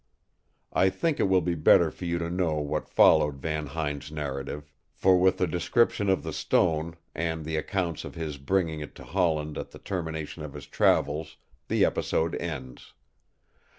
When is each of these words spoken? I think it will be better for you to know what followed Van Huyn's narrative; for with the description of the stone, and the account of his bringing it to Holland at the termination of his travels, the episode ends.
I 0.73 0.89
think 0.89 1.19
it 1.19 1.29
will 1.29 1.41
be 1.41 1.53
better 1.53 1.91
for 1.91 2.05
you 2.05 2.17
to 2.17 2.29
know 2.31 2.55
what 2.55 2.89
followed 2.89 3.35
Van 3.37 3.67
Huyn's 3.67 4.11
narrative; 4.11 4.73
for 4.95 5.15
with 5.19 5.37
the 5.37 5.45
description 5.45 6.09
of 6.09 6.23
the 6.23 6.33
stone, 6.33 6.95
and 7.13 7.45
the 7.45 7.55
account 7.55 8.03
of 8.03 8.15
his 8.15 8.39
bringing 8.39 8.79
it 8.79 8.95
to 8.95 9.03
Holland 9.03 9.59
at 9.59 9.69
the 9.69 9.77
termination 9.77 10.41
of 10.41 10.53
his 10.55 10.65
travels, 10.65 11.37
the 11.67 11.85
episode 11.85 12.33
ends. 12.37 12.95